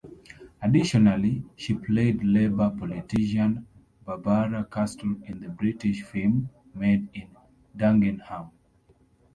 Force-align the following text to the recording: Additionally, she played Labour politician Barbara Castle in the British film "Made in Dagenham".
Additionally, 0.63 1.43
she 1.55 1.75
played 1.75 2.23
Labour 2.23 2.71
politician 2.71 3.67
Barbara 4.03 4.65
Castle 4.65 5.15
in 5.27 5.41
the 5.41 5.49
British 5.49 6.01
film 6.01 6.49
"Made 6.73 7.07
in 7.13 7.27
Dagenham". 7.77 8.49